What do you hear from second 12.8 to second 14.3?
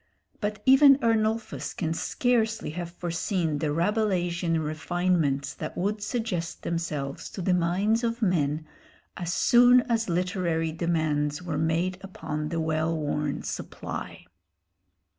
worn supply.